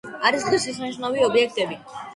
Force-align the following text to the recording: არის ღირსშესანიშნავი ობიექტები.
არის 0.29 0.47
ღირსშესანიშნავი 0.47 1.25
ობიექტები. 1.29 1.83